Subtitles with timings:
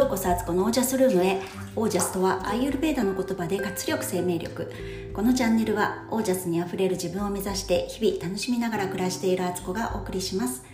[0.00, 1.42] ようこそアツコのオージャスルームへ。
[1.76, 4.72] オージャスとはアイユルベーダの言葉で活力生命力。
[5.12, 10.64] このチャンネルはオージャスにあふれる自分を目指して日々楽しみながら暮らしているアツコがお送りします。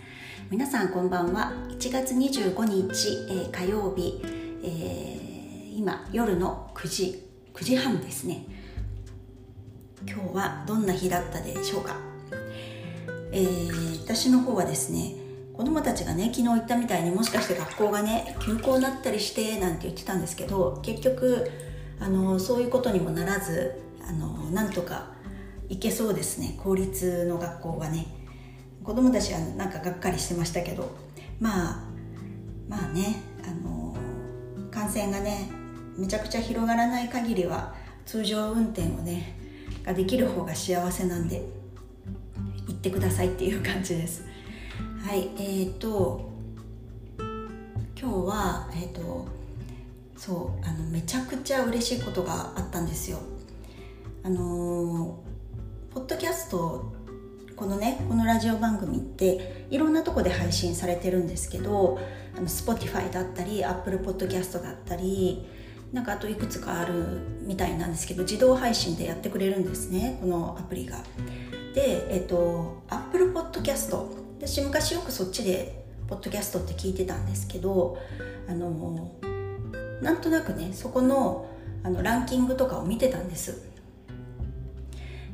[0.49, 1.51] 皆さんこんばんは。
[1.67, 4.21] 1月25日、えー、火曜日、
[4.63, 8.45] えー、今夜の9時9時半ですね。
[10.07, 11.97] 今日はどんな日だったでしょうか、
[13.33, 15.26] えー、私の方はですね
[15.57, 21.49] 子供たちがね昨日言ったみたいにもしかして学校がね休校になったりしてなんて言ってたんですけど結局
[21.99, 25.07] あのそういうことにもならずあのなんとか
[25.67, 26.57] 行けそうですね。
[26.63, 28.05] 公立の学校はね。
[28.83, 30.89] 子供たちはなんかがっかりしてましたけど。
[31.39, 31.83] まあ
[32.69, 33.95] まあねあの
[34.71, 35.49] 感染がね
[35.97, 39.37] めちゃくちゃ広がらない限りは通常運転をね
[39.83, 41.41] ができる方が幸せなんで
[42.67, 44.36] 行ってくださいっていう感じです。
[45.05, 46.29] はいえーと
[47.17, 49.27] 今日はえっ、ー、と
[50.15, 53.19] そうあのめちゃくちゃ嬉しいことがあったんですよ
[54.23, 55.19] あの
[55.93, 56.91] ポッドキャスト
[57.55, 61.99] このねこのラジオ番組っていろんなとこで配信されてるんですけど
[62.35, 65.47] あの Spotify だったり Apple Podcast だったり
[65.93, 66.93] なんかあといくつかある
[67.41, 70.97] みたいなんですけど自動配信でやってくれるんですねこのアプリが。
[71.73, 73.95] で、えっと、Apple Podcast
[74.39, 77.97] 私昔よくそっちでポッドキャストって聞いてたんですけど
[78.47, 79.11] あの
[80.01, 81.49] なんとなくねそこの
[81.83, 83.65] あのランキングとかを見てたんです。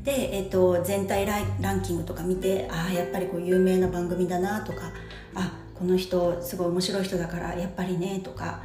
[0.04, 4.92] で、えーと、全体ラランキングとか見てああやっぱりこう有名な番組だなとか
[5.34, 8.62] あこの人すごい面白い人だからやっぱりねとか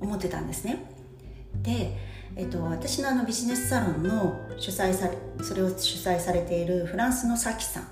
[0.00, 0.84] 思ってたんですね。
[1.62, 1.96] で、
[2.36, 7.88] えーと、私のあのビジネスサロンの主催されそれを主催されているフランスのサキさん。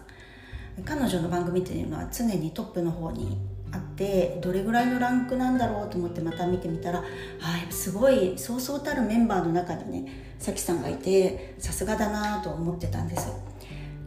[0.85, 3.39] 彼女の番組っていうのは常にトップの方に
[3.73, 7.05] あってどれぐらいのランクなんだろうと思ってまた見てみたら
[7.41, 13.31] あすごいそうそうたるメンバーの中にねさきさんがいてさすがだなと思ってたんです。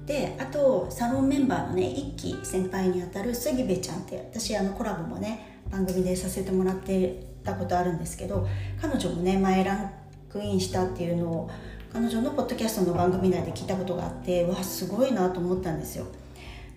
[0.06, 8.46] であとサロンメンバーのね一期先輩にあたる杉部ちゃんって私あのコラボもね番組でさせてもらってたことあるんですけど
[8.82, 9.94] 彼女もね前ラン
[10.30, 11.50] クインしたっていうのを
[11.94, 16.08] 彼女のポッドキャストの番組内で聞いたことがあってわすごいなと思ったんですよ。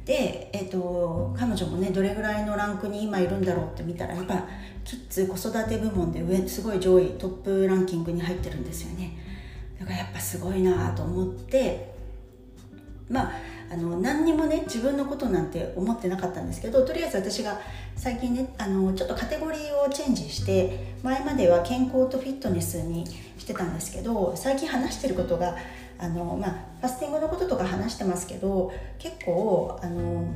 [0.06, 4.46] で、えーと、彼女もねどれぐらいのランクに今いるんだろうって見たらやっぱ
[4.84, 9.18] キッズ子育て部門で上すごい上位トップランキングに入ってるんですよね。
[9.78, 11.92] だからやっぱすごいなと思って
[13.08, 13.32] まあ
[13.68, 17.60] あの何にもね自分のことなんて思ってなかったんですけどとりあえず私が
[17.96, 23.04] 最近ねあのちょっとカテゴリーをチェンジして前までは健康とフィットネスに
[23.36, 25.56] してたんですけど最近話してることが
[25.98, 30.34] あの、まあ、ファスティングのこととか話してますけど結構あの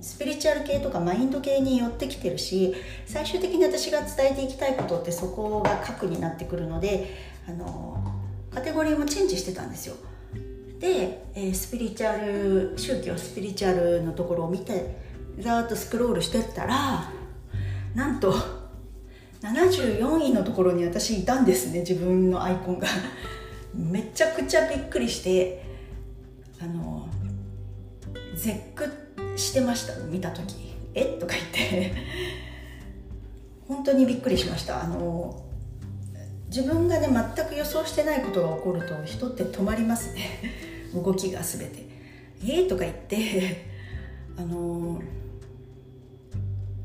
[0.00, 2.74] スピリチュアル系とかマインド系に寄ってきてるし
[3.06, 7.14] 最終的に私が伝えていきたいことってそこが核になってくるので
[7.46, 8.02] あの
[8.50, 9.96] カテゴリーもチェンジしてたんですよ。
[10.78, 14.96] で、え、スピリチュアル宗教スピリチュアルのところを見て
[15.38, 17.10] ざーっとスクロールしてったら
[17.94, 18.34] なんと
[19.42, 22.88] 74位のところに私いたんですね自分のアイコンが。
[23.74, 25.64] めちゃくちゃびっくりして
[26.60, 27.08] あの
[28.34, 28.90] 絶句
[29.36, 30.54] してました見た時
[30.94, 31.16] 「え？
[31.16, 31.92] っ?」とか言って。
[33.68, 34.82] 本当にびっくりしました。
[34.82, 35.42] あの
[36.48, 40.20] 自分がね全く予想してないことが起こると人って止まりますね。
[40.94, 41.86] 動きが全て
[42.46, 42.64] 「え？
[42.68, 43.72] とか言って。
[44.36, 45.00] あの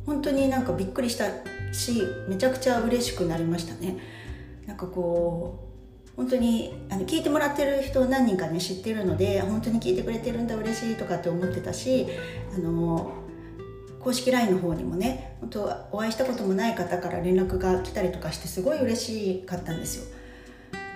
[0.06, 1.26] 本当になんかびっくりした
[1.74, 3.98] しめちゃくちゃ嬉しくなりましたね。
[4.66, 5.67] なんかこう
[6.18, 12.08] 本当にあの聞いてもらってる人何人かね知ってるので本当に聞いてくれてるんだ嬉しいとかって思ってたし
[12.56, 13.14] あの
[14.00, 20.18] 公式 LINE の方にもね本当お会いしたこともない方から連絡が来たりとかしてすごい嬉しかったんですよ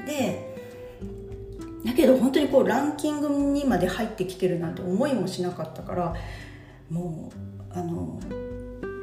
[0.07, 0.51] で
[1.85, 6.15] だけど本当にこうランキングにまで入ってきてるなんて思いもしなかったから
[6.89, 7.31] も
[7.71, 8.19] うあの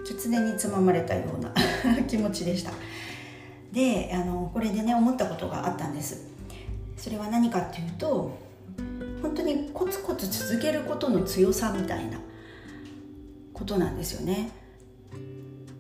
[0.04, 1.52] 狐につままれたような
[2.08, 2.72] 気持ちでした。
[3.73, 6.26] であのこれでね思ったことがあったんです。
[6.97, 8.37] それは何かっていうと
[9.23, 12.19] 本当にコツコツ続けることの強さみたいな
[13.53, 14.50] ことなんですよね。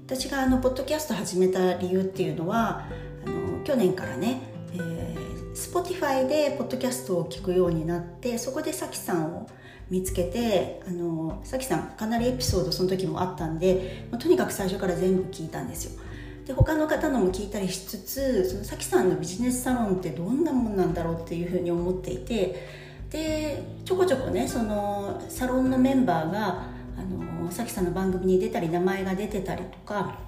[0.06, 2.86] 私があのポッドキャスト始めた理由っていうのは
[3.26, 4.40] あの去年からね、
[4.72, 9.46] えー、Spotify でポッドキャストを聞くようになってそこでさきさんを
[9.90, 16.02] 見つけてあのさきさんかなりエピソードその時もあったんで、まあ、とにかく最初から全部聞いたんですよ。
[16.48, 22.66] で他の方のも聞いたりしつつそのさきさんのビジネスサロンってどんなもんなんだろうっていうふうに思っていて
[23.10, 26.66] でちょこちょこねそのサロンのメンバーが
[26.96, 30.20] あのさきさんの番組に出たり名前が出てたりとか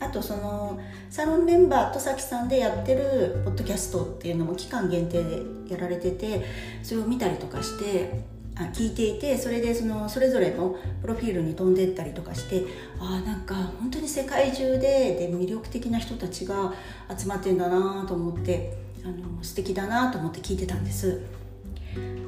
[0.00, 0.80] あとその
[1.10, 6.44] サロンメンバーとさきさんでやってるポッドキャストっていうのも期間限定でやられてて
[6.82, 12.64] それを見たりとかしてあ聞いていてそれでそのそれぞれのプロフィールに飛んでったりとかして
[13.00, 16.72] ああなんか本当に世界中でで魅力的な人たちが
[17.16, 21.20] 集まってんだなと思ってあの素敵だなと思って聞いてたんです。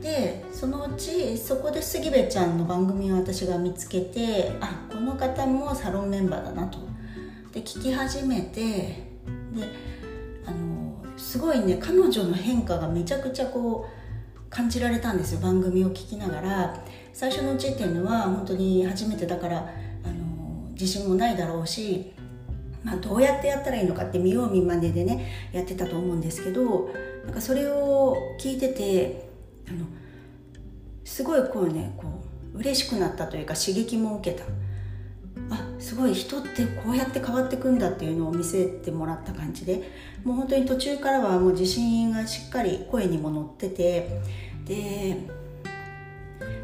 [0.02, 6.78] でそのうちそこで杉部ちゃんの番組を私が見つけてあこの方もサロンメンバーだなと。
[7.52, 9.06] で聞き始めてで
[10.44, 14.05] あのすごいね彼女の変化がめちゃくちゃこう
[14.50, 16.84] 感じられたんですよ番組を聞きながら。
[17.16, 19.56] 最初のうちっていうのは本当に初めてだから
[20.04, 22.12] あの自信もないだろうし、
[22.84, 26.90] まあ、どうやってやったらいいのかって見よう見まねでねやってたと思うんですけど
[27.24, 29.30] なんかそれを聞いてて
[29.66, 29.86] あの
[31.06, 32.22] すごいこうねこ
[32.52, 34.44] う嬉しくなったというか刺激も受けた。
[35.50, 39.90] あすごい人ってこうやって変わっていくんだっていうのを見せてもらった感じで
[40.24, 44.20] もう本当に途中からはもう自信がしっかり声にも乗ってて
[44.64, 45.16] で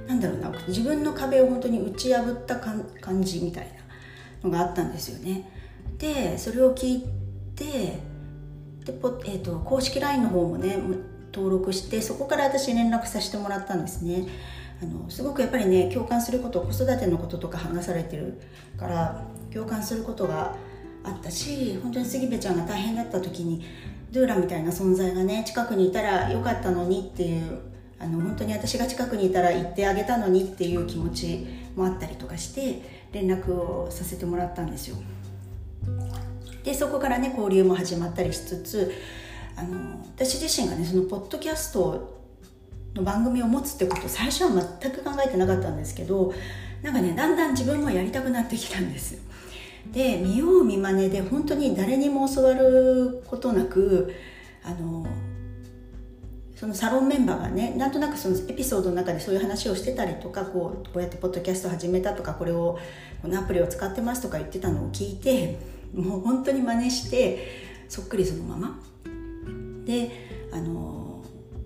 [0.06, 3.72] なんだろうな自分の壁を本当に打ち破った感じみたい
[4.42, 5.48] なのがあったんですよね。
[5.98, 7.04] でそれを聞い
[7.54, 8.00] て
[8.84, 10.76] でポ、えーと、公式 LINE の方もね
[11.32, 14.26] 登録してそこから私連絡させてもらったんですね。
[14.82, 18.40] あのすごくやっぱりね共感すること子育てのこととか話されてる
[18.76, 20.56] から共感することが
[21.04, 23.64] あったし本当に杉部ちゃんが大変だった時に
[24.10, 27.60] ドゥーラみたいな存在がね近くにいたらよかったのにっていう
[27.98, 31.46] あの本当に私が近くにいたら行ってあげたのにっていう気持ち
[31.76, 34.96] もあったりとかして連絡をさせてもらったんですよ。
[36.64, 38.92] でそこからね交流も始まったりしつつ
[39.56, 42.21] あの私自身がねそのポッドキャスト
[42.94, 44.50] の番組を持つってこと最初は
[44.80, 46.32] 全く考えてなかったんですけど
[46.82, 49.18] なんかねだんだん自分もやりたくなってきたんです
[49.90, 54.14] で見よう見まねで本当に誰にも教わることなく
[54.64, 55.06] あの
[56.54, 62.78] そのサロンメンバーがねなんとなくそのエピソードの中でそういう話をしてたりとかこうこうやってポッドキャスト始めたとかこれを
[63.20, 65.58] このアプリを使ってますとか言ってたのを聞いて
[65.92, 67.48] もう本当に真似して
[67.88, 68.80] そっくりそのまま。
[69.84, 70.10] で
[70.52, 71.01] あの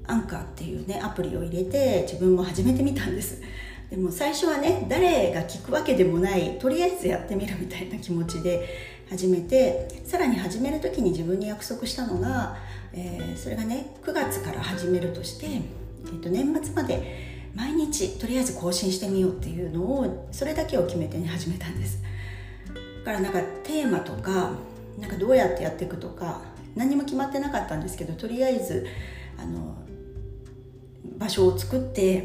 [0.08, 3.40] アンカーっていうねアプリを入れて自分も始めてみたんです。
[3.90, 12.56] でも最初はね誰が聞くわけでもないとりあえずやってみるみたいな気持ちで始めてさらに始める時に自分に約束したのが、
[12.92, 22.02] えー、それがね9月から始めるとして、えー、と年末まで毎日とりあえず更新してみようっていうのをそれだけを決めて、ね、始めたんです。
[23.04, 24.50] だからなんかテーマとか
[24.98, 26.40] なんかどうやってやっていくとか
[26.74, 28.86] 何も決まってなかったんですけどとりあえず
[29.38, 29.76] あの
[31.18, 32.24] 場所を作って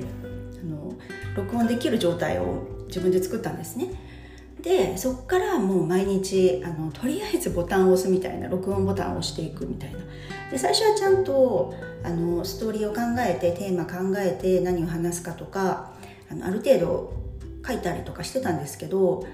[0.62, 0.94] あの
[1.36, 3.88] 録音できる状態を自分で作ったんですね。
[4.62, 10.00] でそこからもう毎日あのとりあえずボタンを押すみたいな録音ボタンを押していくみたいな。
[10.52, 11.74] で最初はちゃんと
[12.04, 15.94] あのストーリーを考えてテーマ考えて何を話すかとか
[16.30, 17.14] あのある程度
[17.66, 19.26] 書いたりとかしてたんですけど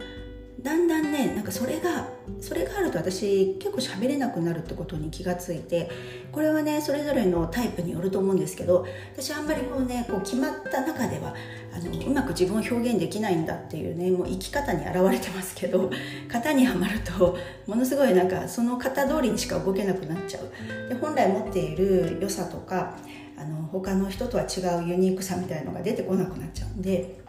[0.61, 2.09] だんだんねなんかそれが
[2.41, 5.89] それがあると私結構喋れなくなるってことに気がついて
[6.31, 11.35] これはねそれぞれのタイプによると思うんですけど私あんまりこうねこう決まった中では
[11.73, 15.91] あのうまく自分を表現できないんだっていうねもう生き方に表れてますけど
[16.27, 20.89] 型にはまるとものすごいなんかその型通りにしか動けなくなっちゃう。
[20.89, 22.95] で本来持っている良さとか
[23.37, 27.19] あの他の人とは違うユニークさみたいのが出てこなくなっちゃうんで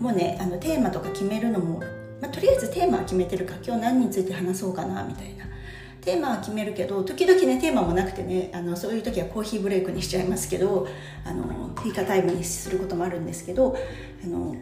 [0.00, 1.80] もうねあのテーマとか決めるのも
[2.20, 5.46] まあ、とりあえずテーマは決めてるか今日何について話そうかなみたいな。
[6.06, 10.86] テーマは決めるけど時々ねテーマもなくてねあのそういう時はコーヒーブレイクにしちゃいますけど
[11.24, 11.42] あの
[11.74, 13.76] フィーカタイムにすることもあるんですけど
[14.22, 14.54] あの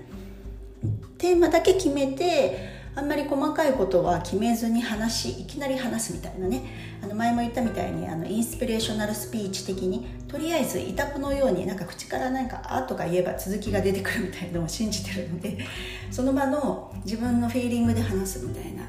[1.18, 6.62] テーマだけ決めてあんまり細かいことは決めずに話いきなり話すみたいなね。
[7.02, 15.58] あの前も言ったみたいにあのインスピレーショナルスピーチ的にとりあえずイタコのようになんか口からなんか「あ」とか言えば続きが出てくるみたいなのを信じてるので
[16.10, 18.84] その場の自分のフィーリングで話すみたいな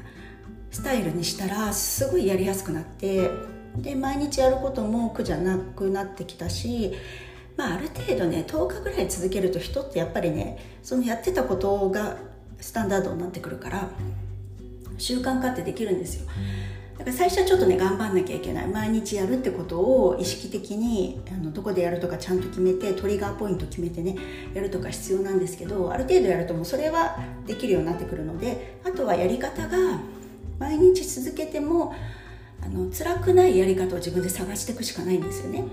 [0.70, 3.30] スタイルにしたらすごいやりやすくなって
[3.76, 6.94] で毎日やることも苦じゃなくなってきたし
[7.56, 12.18] まあ、ある程度ね10日ぐらい続けると人ってやっぱりねそのやってたことが
[12.60, 13.88] スタンダードになってくるから
[14.98, 16.26] 習慣化ってできるんですよ。
[16.98, 18.68] だから最初はちょっとね頑張んなきゃいけない。
[18.68, 24.16] 毎日やるってことを意識的にあのどこでやるとかちゃんと決めてトリガーポイント決めてね
[24.54, 29.76] やるとか必要なんですけどある程度やるともうそれはできるようになってくるのであとはやり方が
[30.58, 31.94] 毎日続けても
[32.62, 35.64] あの辛くないやり方を自分で探していくしかないんですよね。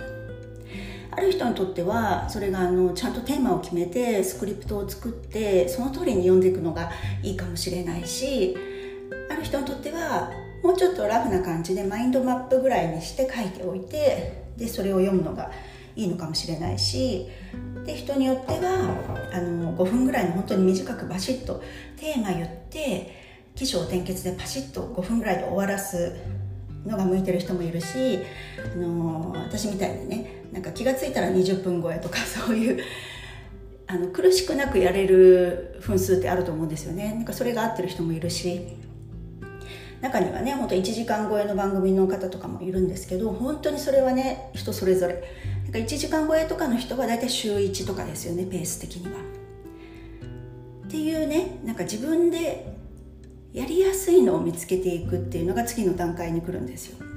[1.15, 6.91] ある人にとってはそれがあのちゃんとテーマを決めてスクリプトを作ってその通りに読んでいくのが
[7.22, 8.55] いいかもしれないし
[9.29, 10.32] ある人にとっては
[10.63, 15.51] もうちょっとラフな感じでマインドマップぐらいにして書いておいてでそれを読むのが
[15.96, 17.27] いいのかもしれないし
[17.86, 21.62] で人によってはあの5分ぐらいの本当に短くバシッと
[21.98, 23.24] テーマ言って
[23.55, 26.15] 起承転結でパシッと5分ぐらいで終わらす
[26.86, 28.20] のが向いてる人もいるし、
[28.58, 32.83] あの私みたいにねなんか気が付いたら20分超えとか そういう
[33.88, 37.13] あの苦しくなくやれる分数ってあると思うんですよね。
[37.15, 38.62] なんかそれが合ってる人もいるし。
[40.00, 45.24] 中にはねほんと1時間超えの番組の方とかもいるんですけど本当にそれはね人それぞれ。
[45.63, 49.19] なんか1時間超えとかの人は大体週1とかですよねペース的には。
[50.86, 52.75] っていうねなんか自分で
[53.53, 57.12] やりやすいのを見つけていくっていうのが次の段階に来るんですよ。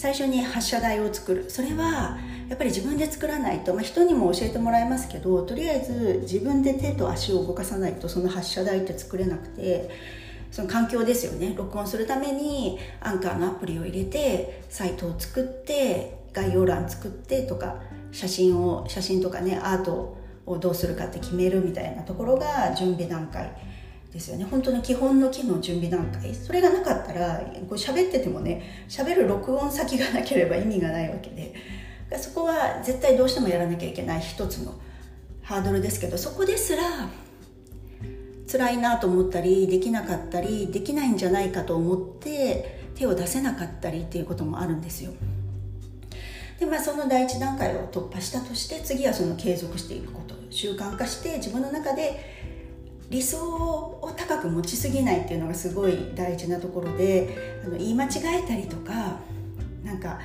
[0.00, 1.50] 最初に発射台を作る。
[1.50, 2.16] それは
[2.48, 9.90] やっぱり自分で作らないと、まあ、人にも教えてもらえますけどとりあえず自分で手と足を動かさないとその発射台って作れなくて
[10.50, 11.52] その環境ですよね。
[11.54, 17.76] 録音するためにアンカーのアプリを入れてサイトを作って概要欄作ってとか
[18.10, 20.16] 写真を写真とかねアート
[20.46, 23.52] をどうするかって決めるみたいなところが準備段階。
[24.12, 24.44] ですよね。
[24.44, 26.34] 本当に基本の機能準備段階。
[26.34, 31.54] それがなかったらこう喋っててもね喋る録音先がなければ意味がないわけで。
[32.18, 34.74] そこは絶対どうしてもやらなきゃいけない一つの
[35.42, 36.82] ハードルですけどそこですら
[38.50, 45.12] 辛いなと思ったりできなかったりできないんじゃないかと思って手を出せなかったりっていうこともあるんですよ。
[46.58, 50.34] でまあその第一段階を突破したとして次はその継続していくこと。
[50.50, 52.39] 習慣化して自分の中で
[53.10, 58.08] 理想を高く持ちすぎないっていうのがすごい大事なところであの言い間違
[58.42, 59.18] えたりとか
[59.84, 60.20] なんか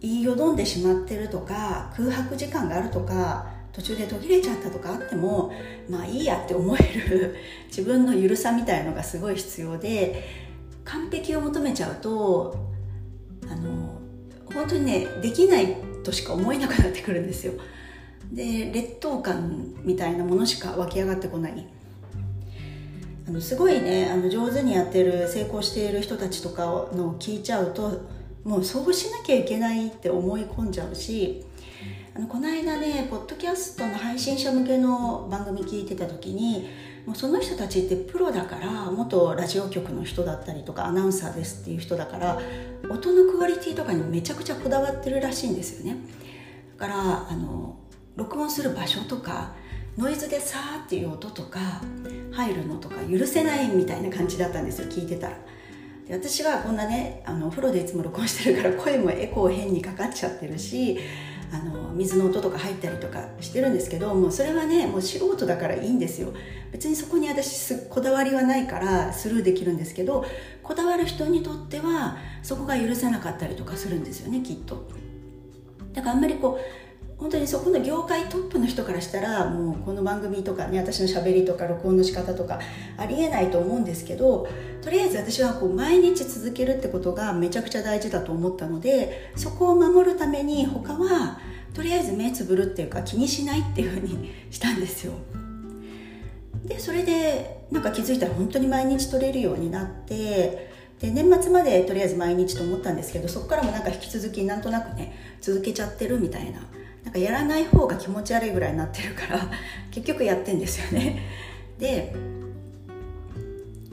[0.00, 5.52] 言いよどんでしまってるとか空白時間があるとか途中で途切れちゃったとかあっても
[5.88, 7.36] まあいいやって思える
[7.68, 10.24] 自分の緩さみたいのがすごい必要で
[10.84, 12.56] 完璧を求めちゃうと
[13.48, 14.00] あの
[14.52, 17.52] 本当にねできないとしか思えなくなってくるんですよ。
[18.32, 21.66] で劣等感みたいなものしか湧き上がってこない。
[23.28, 28.00] あのすごいねあの上手にやってる成功している人たちとかのを聞いちゃうと
[28.42, 31.44] もうそうしなきゃいけないって思い込んじゃうし
[32.16, 36.68] あのこの間ねポッドキャストの配信者向けの番組聞いてた時に
[37.06, 42.40] もうその人たちってプロだから元ラジオ局の人だったりとかアナウンサーですっていう人だから
[42.90, 45.96] 音のクオリティとかにめちゃくちゃこだわってるらしいんですよね。
[46.78, 47.76] だからあの
[48.16, 49.54] 録音する場所とか
[49.96, 51.82] ノイズでさーっていう音とか
[52.30, 55.36] 入るのとか許せないみたいな感じだったんですよ聞いてたら。
[56.06, 60.98] で私はこんなねあのお風呂でいつも録音してるから声もエコー変にかかっちゃってるし
[61.52, 66.32] あの水の音とか入ったりとかしてるんですけどもうそれはねもう素人だからいいんですよ。
[66.72, 70.24] 別にそこに私こだわりはないからスルーできるんですけど
[70.62, 74.88] こだわる人にとってはそこが許せなかったりとかするんですよねきっと。
[75.92, 76.91] だからあんまりこう
[77.22, 82.58] 本当にそこの業界トップの人からしたらもうこの番組とかね私のしゃべりとか録音の仕方とか
[82.96, 84.48] ありえないと思うんですけど
[84.82, 91.38] とりあえず私はこう毎日続けるってことがめちゃくちゃ大事だと思ったのでそこを守るために他は
[91.74, 95.12] とりあえず目つぶるっていうか気にしないっていうふうにしたんですよ。
[96.64, 106.60] でそれでなんか気づいたら本当に毎日撮れるようになってで年末までとりあえず毎日と思ったんですけどそこからもなんか引き続きなんとなくね続けちゃってるみたいな
[107.12, 109.50] かやらない方が気持ち悪いぐらいになってるから
[109.90, 111.20] 結局やってんですよね。
[111.78, 112.14] で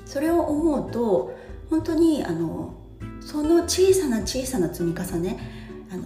[0.05, 1.35] それを思うと
[1.69, 2.73] 本当にあの
[3.21, 5.37] その小さな小さな積み重ね
[5.91, 6.03] あの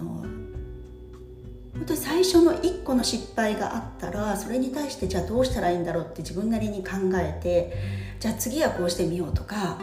[1.72, 7.72] 本当に最初の1個の失敗があったらそれに対してじゃあどうしたらいいんだろうって自分なりに考えて
[8.20, 9.78] じゃあ次はこうしてみようとか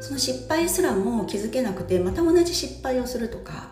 [0.00, 3.68] その失敗すらも気づけなくてまた同じ失敗をするとか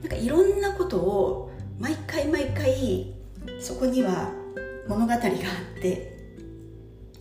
[0.00, 1.47] なんかいろんなことを
[1.78, 3.14] 毎回毎回
[3.60, 4.32] そこには
[4.88, 5.30] 物語があっ
[5.80, 6.18] て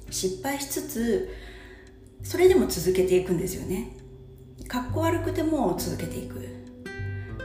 [0.10, 1.30] 失敗しつつ
[2.24, 3.96] それでも続けていくんですよね。
[4.68, 6.48] かっこ悪くても続けていく。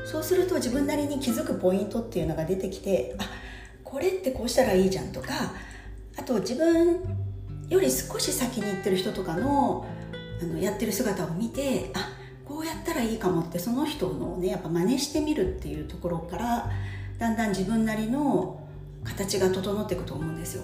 [0.04, 3.30] そうすると自分なりに気づくポイントっていうのが出てきてあ
[3.84, 5.28] これってこうしたらいいじゃんとか
[6.18, 7.02] あと自分
[7.68, 9.86] より少し先に行ってる人とかの
[10.42, 12.10] あのやってる姿を見てあ
[12.44, 16.70] こうやったらいいかもってその人のねやっぱ真似してみるっていうところから
[17.18, 18.60] だんだん自分なりの
[19.04, 20.62] 形が整っていくと思うんですよ。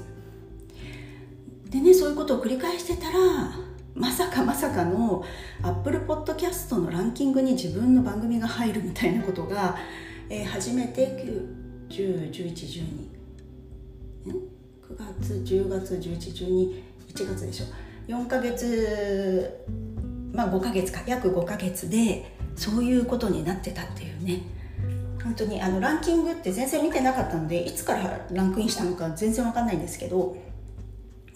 [1.70, 3.18] でねそういうことを繰り返してたら
[3.94, 5.24] まさかまさかの
[5.62, 9.76] Apple Podcast のランキングに自分の番組が入るみたいなことが、
[10.30, 11.08] えー、初めて
[11.90, 13.18] 9101112
[14.26, 16.82] 9月10月1112
[17.14, 17.66] 1月でしょ。
[18.06, 19.64] 4ヶ月
[20.32, 24.42] まあ5ヶ月か約5ヶ月でそういうことになってたっていうね。
[25.28, 30.38] 本当にあのランキングって全然見てなかったのでいつからランクインしたのか全然わかんないんですけど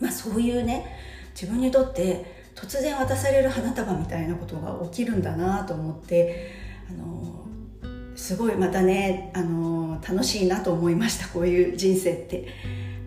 [0.00, 0.96] まあそういうね
[1.34, 6.52] 自分にとって突然渡される花束みたいなことが起きるんだなと思って
[6.88, 7.46] あの
[8.16, 12.48] すごいまたねあの楽しいなと思いましたこういう人生って。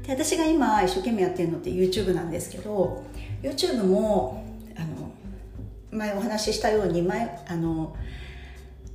[0.03, 3.03] で私が今一生懸命やってるのって YouTube なんですけど
[3.41, 5.11] YouTube もあの
[5.89, 7.95] 前お話ししたように前あの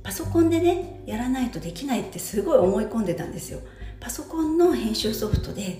[0.03, 3.59] パソコンでねやらないとできないってすごい思い込んでたんですよ。
[3.99, 5.77] パソコンの編集ソフトで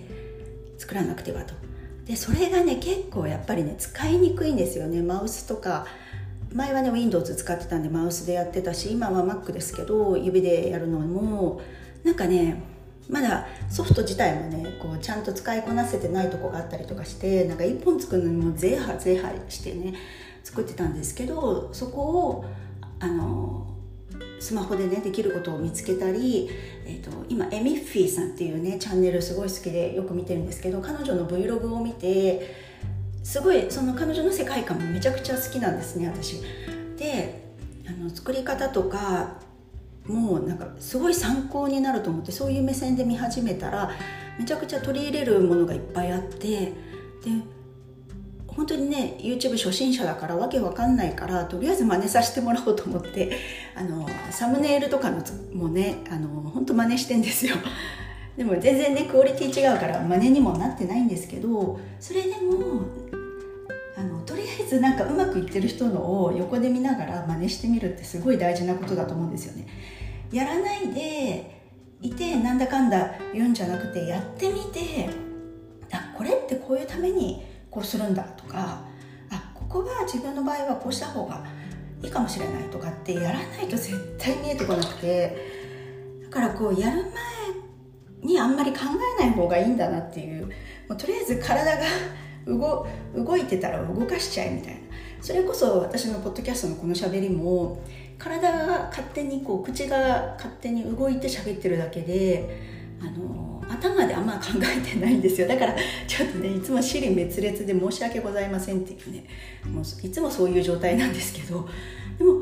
[0.78, 1.54] 作らなくてはと。
[2.06, 5.01] でそれがね結構やっぱりね使いにくいんですよね。
[5.01, 5.86] マウスとか
[6.54, 11.62] 前はね Windows 使ってたんでマウスでやってたし今は Mac ですけど指でやるのも
[12.04, 12.62] なんかね
[13.10, 19.94] まだソフト自体もねこうちゃんと使いこなせてないとこがあったりとかしてなんか1本作るのにもゼーハゼーハしてね
[20.44, 22.46] 作ってたんですけどそこを
[23.00, 23.68] あの
[24.41, 26.50] スマホでねできることを見つけたり、
[26.86, 32.55] えーと、今エミッフィーさんっていうねチャンネルすごい好きでよく見てるんですけど彼女の Vlog を見て
[33.24, 36.41] すごいその彼女の世界観もめちゃくちゃ好きなんですね私。
[36.98, 37.39] で
[37.88, 39.39] あの作り方とか
[40.07, 43.91] もうなんかすごい参考になると思ってそういう目線で見始めたら
[44.39, 46.74] めちゃくちゃ取り入れるものがいっぱいあってで
[48.55, 53.38] 本当にね YouTube 初心者だからわけわかんないからとりあえず真似させてもらおうと思って
[53.75, 57.55] あのサムネイルとかのもねあの本当真似してんですよ。
[58.38, 62.84] でも全然ねクオリティ違うから真似にもなってないんですけどそれでも
[63.98, 69.67] あのとりあえずなんかうまくいってる人のを横で見ながら真似してみるってすごい大事なことだと思うんですよね。
[70.31, 71.62] やらないで
[72.01, 75.10] いてなんだかんだ言うんじゃなくてやってみて
[75.91, 78.81] あこれってこういうためにこうするんだとか
[79.31, 81.43] あここは自分の場合はこうした方が
[82.03, 85.38] いいかもしれないとかってやらないと絶対見えてこなくて
[86.23, 87.12] だからこうやる前
[88.23, 88.79] にあんまり考
[89.19, 90.51] えない方がいいんだなっていうも
[90.95, 91.84] うとりあえず体が
[92.45, 94.81] 動動いてたら動かしちゃえみたいな。
[95.21, 97.79] それこそ私のポッドキャストのこのしゃべりも
[98.17, 102.60] 体が勝手にこう口が勝手に動いて喋ってるだけで
[102.99, 105.47] あの頭であんま考えてないんですよ。
[105.47, 105.75] だから
[106.07, 109.25] ちょっとねいつも尻滅裂で申し訳ございませんっていうね。
[109.71, 111.67] もういつもそういう状態なんですけど。
[112.17, 112.41] でも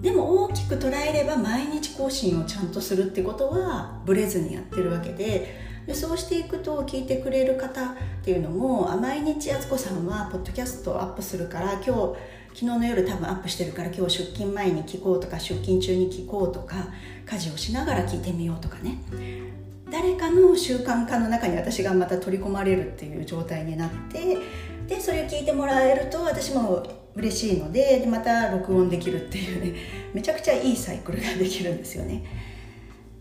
[0.00, 5.70] でも大きく捉えれば毎日更新をちゃんとするってことはブレずにやってるわけで。
[5.86, 11.90] でそうしていくと聞いてくれる方っていうのも毎日敦子さんはポッドキャストをアップするから今日
[12.52, 16.88] 昨日の夜多分アップしてるから今日出勤前に聞こうとか出勤中に聞こうとか
[17.26, 18.98] 家事をしながら聞いてみようとかね。
[19.90, 24.38] 誰かの習慣化の中に私がまた取り込まれるっていう状態になって
[24.86, 29.78] でそれを聞いてもらえると私も嬉しいのででまた録音できるっていうね
[30.14, 32.22] めちゃくちゃいいサイクルができるんですよね。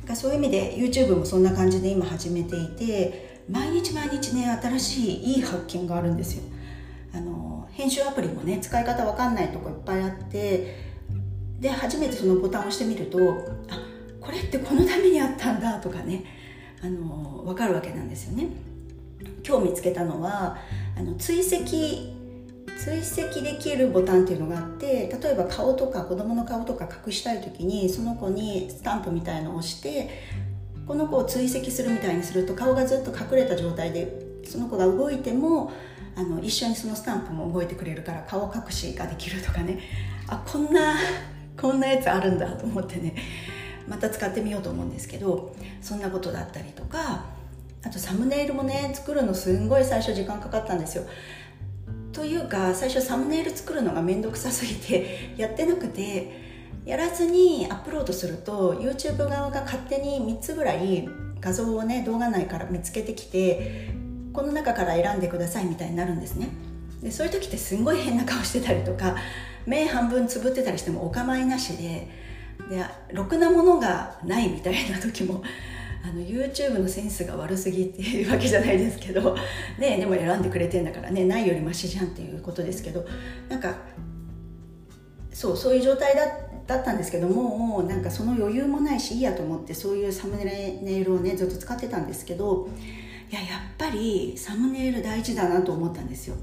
[0.06, 6.44] だそういう意味で YouTube もそんな感じで今始めていて毎日毎日ね新しいいい発見があるんですよ。
[7.14, 10.76] あの編集アプリもね使い方わかんないとこいっぱいあって
[11.60, 13.18] で初めてそのボタンを押してみると
[13.70, 13.80] あ
[14.20, 16.39] これってこのためにあったんだとかね。
[16.82, 18.48] あの分かるわけなんですよね。
[19.46, 20.58] 今日見つけたのは
[20.98, 22.20] あの追跡
[22.78, 30.10] 追跡できるボタンっていうのがあって例えば顔とか子供の顔とか隠したい時にその子にスタンプみたいのを押して
[30.88, 35.74] この子を追跡するみたいにすると顔がずっと隠れた状態でその子が動いても
[36.16, 39.80] あの一緒にそのスタンプも動いてくれるから顔隠しができるとかね。
[40.28, 40.96] あこんな
[41.60, 43.16] こんなやつあるんだと思ってね。
[43.90, 47.26] また使ってみようと思うんですけどそんなことだったりとか
[47.84, 51.04] あとサムネイルもね作るのすんごい最初時間かかったんですよ。
[52.12, 56.50] というか最初サムネイル作るのが面倒くさすぎてやってなくて
[56.86, 61.08] やらずにアップロードすると YouTube 側が勝手に3つぐらい
[61.40, 63.94] 画像をね動画内から見つけてきて
[64.34, 66.50] この中から選んでくださいみたいになるんですね。
[67.02, 69.16] でそういう時ってすんごい変な顔してたりとか
[69.66, 72.10] 目半分つぶってたりしてもお構いなしで
[72.68, 75.44] でろくなものがないみたいな時も
[76.04, 79.36] あの YouTube のセンスが悪すぎっていうわけじゃないですけど、
[79.78, 83.06] ね、でも選んでくれてんだからねないよりマシじゃんっていうことですけど
[83.50, 83.76] なんか
[85.34, 86.22] そうそういう状態だ
[86.68, 92.70] だったんですけどもなんかその余裕もないしいいやと思ってそういうサムネイルをねずっと使ってたんですけど
[93.32, 96.36] いややっぱりサムネイル大事だなと思ったんですよ。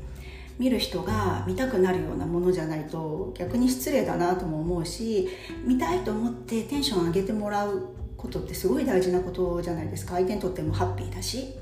[0.59, 5.29] 見る人が見たくなるようなものじゃないと逆に失礼だなとも思うし
[5.65, 10.15] 見たいと思ってテンション上げてもらうことってすごい大事なことじゃないですか。
[10.15, 11.55] 相手にとってもハッピーだし。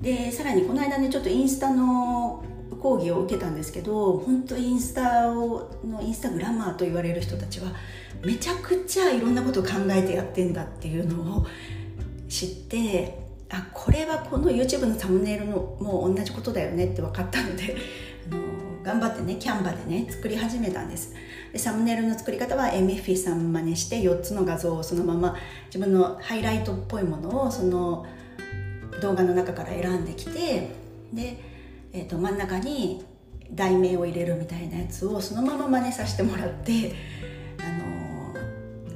[0.00, 2.42] でさらにこの間ねちょっとインスタの
[2.80, 7.72] 講義を受けたんですけど本当インスタをのインスタグラマーと言われる人たちは
[8.24, 11.46] めちゃくちゃいろんなことを考えてやってんだっていうのを
[12.28, 13.19] 知って
[13.50, 17.76] あこれはこの YouTube のサムネイルのもう同じことだよねって分かったので
[18.30, 18.40] あの
[18.82, 21.14] 頑張ってねキャンバでね作り始めたんです。
[21.52, 25.36] でサムネイルの作り方はエミフィさん真似して4つの画像をそのまま
[25.66, 28.06] 自分のハイライトっぽいものをその
[29.02, 30.70] 動画の中から選んできて
[31.12, 31.36] で、
[31.92, 33.04] えー、と真ん中に
[33.52, 36.92] 題名を入れるみたいなやつをそのまま真似させてもらって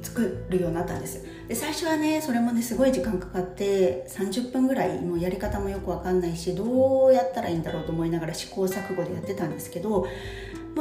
[0.05, 10.05] 作るようになったんですで最初はねそれもねすごい時間かかって30分ぐらいもうやり方もよく分かんないしどうやったらいいんだろうと思いながら試行錯誤でやってたんですけども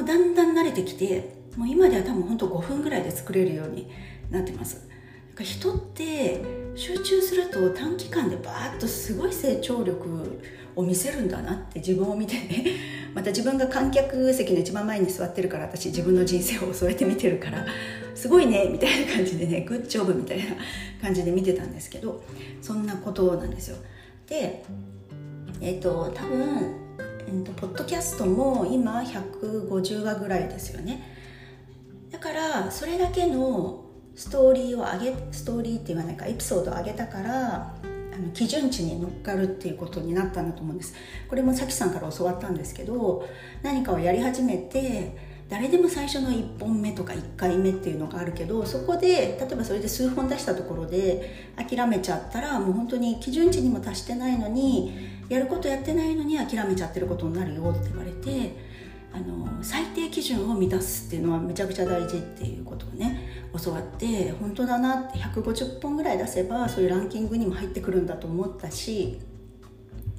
[0.00, 3.90] うだんだん慣れてきてもう今では多分ほんと5分ぐらいで作れるように
[4.30, 4.88] なってます。
[5.34, 6.40] か人って
[6.76, 10.40] 集中すると短期間でバーッとすごい成長力
[10.76, 12.64] を見せるんだなって自分を見てね
[13.14, 17.66] また自分が観客席の一番前に座ってるから私自分の人生をそうやって見てるから
[18.14, 20.44] すごいねみたいな感じでねグッジョブみたいな
[21.02, 22.22] 感じで見てたんですけど
[22.62, 23.76] そんなことなんですよ。
[24.26, 24.64] で
[25.60, 26.74] えっ、ー、と多分、
[27.26, 31.12] えーと、ポッドキャストも今150話ぐらいですよね。
[32.10, 37.74] だからそれだけのストーリーを上げストーリーって言わないかエピソードを上げたから
[38.14, 40.94] あの基準値に乗っかるっていうことになったんだと思うんです。
[41.28, 43.28] これもさきさんから教わったんですけど
[43.62, 58.56] 何かをやり始めて誰でも最初の1本目とか1回目っていうのがあるけどそこで例えばそれで数本出したところで諦めちゃったらもう本当に基準値にも達してないのにやることやってないのに諦めちゃってることになるよって言われて
[59.12, 69.20] あの最低基準を満たすっていうのはめちゃくちゃ大事っていうことをね教わって本当だなって150本ぐらい出せばそういうランキングにも入ってくるんだと思ったし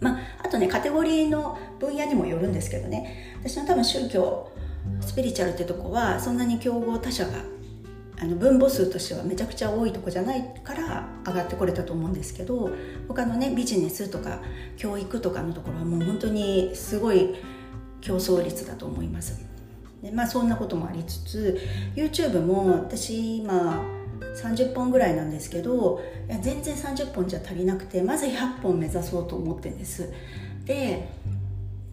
[0.01, 3.37] まあ、あとねカテゴリーの分野にもよるんですけどね。
[3.41, 4.51] 私の多分宗教
[5.01, 7.43] スピリチュアルってとこはそんなに競合他社が
[8.17, 12.71] あの分母数としてはめちゃくちゃ多いとこじゃないから上がってこれたと思うんですけど
[13.07, 14.41] 他のねビジネスとか
[14.77, 17.35] 教育とかのところはもう本当にすごい
[18.01, 19.43] 競争率だと思います。
[20.01, 21.59] でまあそんなこともありつつ
[21.95, 23.83] YouTube も私今
[24.35, 30.11] 30本ぐらいなんですけどいや全然30本じゃ足りなくてまず100本目指そうと思ってんです
[30.65, 31.07] で、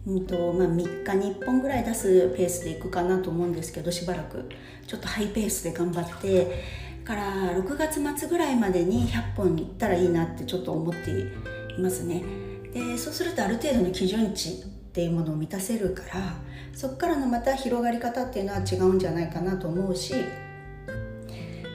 [0.05, 4.49] うんとまあ、3日に1本ぐらい出すペースでいくかなと思うんですけどしばらく。
[4.85, 6.61] ちょっとハイペースで頑張って
[7.03, 11.11] から6月末ぐらいまでに100本いったらいいなってちょっと思って
[11.77, 12.21] いますね。
[12.73, 16.35] でそうするとある程度の基準値っていうものを満たせるから
[16.73, 20.13] そこからのまた広がり方っていうのは違うんじゃないかなと思うし、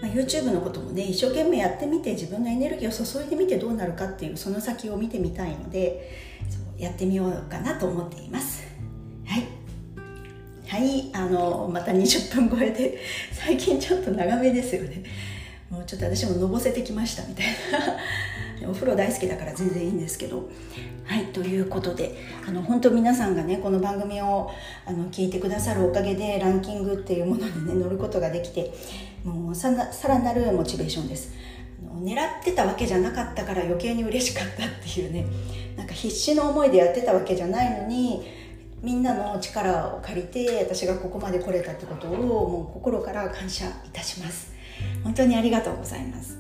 [0.03, 6.28] まあ、YouTube のこともね一生懸命やってみて自分のエネルギーを注いでみてどうなるかっていうその先を見てみたいので
[6.79, 8.63] やってみようかなと思っています。
[9.27, 9.45] はい。
[10.67, 11.11] はい。
[11.13, 12.99] あのまた20分超えで
[13.33, 15.03] 最近ちょっと長めですよね。
[15.69, 17.47] もうちょっと私ものぼせてきましたみたい
[18.61, 18.69] な。
[18.71, 20.49] お風呂大好きだから全然いいんですけど。
[21.05, 21.25] はい。
[21.27, 22.15] ということで
[22.47, 24.51] あの本当皆さんがねこの番組を
[24.87, 28.73] あの聞いてくださるおかげでランキングっていうものにね乗ることができて
[29.25, 31.33] もうさらなるモチベーションです
[32.03, 35.27] 狙ってたわけじゃなかったから余計に嬉しかったっていうね。
[35.79, 38.27] なんか必死の思いでやってたわけじゃないのに
[38.83, 44.53] みんなの力を借りて私がここまで来れたってことをもう心から感謝いたします。
[45.05, 46.39] 本当にありがとうございます。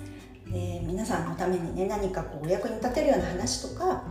[0.50, 4.02] で皆さんのためにね何かこうお役に立てるような話とか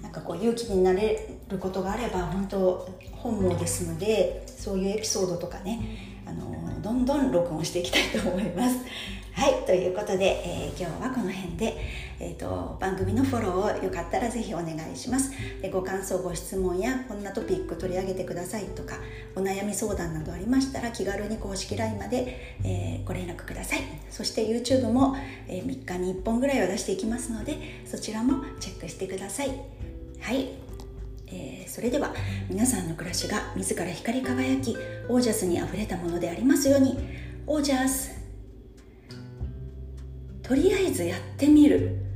[0.00, 5.80] なんかこう勇気になれることがあれば本当本望ですのでそういうエピソードとかね
[6.28, 8.76] あのどんどん録音していきたいと思います。
[9.32, 11.76] はいということで、えー、今日はこの辺で、
[12.18, 15.30] えーと、番組のフォローをよかったらぜひお願いします。
[15.62, 18.96] でご感想ご質問やこんなトピック取り上げてくださいとか
[19.36, 23.80] お悩み相談などありましたら気軽に公式 LINE まで、えー、ご連絡ください。
[24.10, 29.52] そして YouTube も、えー、3日に1本ぐらいは出していきますのでそちらもチェックしてください。
[30.20, 30.48] はい、
[31.30, 32.14] えー、それでは
[32.48, 34.76] 皆さんの暮らしが自ら光り輝き
[35.08, 36.98] オージャスにあふれたものでありますように。
[37.46, 38.10] オージャス。
[40.42, 42.07] とりあえずやってみる。